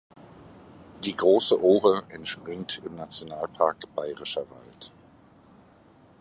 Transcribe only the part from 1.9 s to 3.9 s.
entspringt im Nationalpark